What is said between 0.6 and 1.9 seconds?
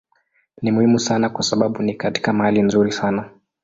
Ni muhimu sana kwa sababu